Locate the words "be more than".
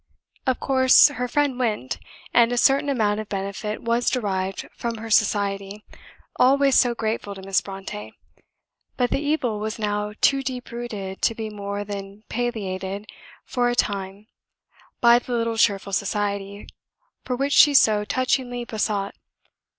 11.35-12.23